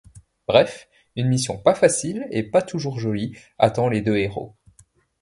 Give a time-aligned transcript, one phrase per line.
[0.47, 4.55] Bref, une mission pas facile et pas toujours jolie attend les deux héros.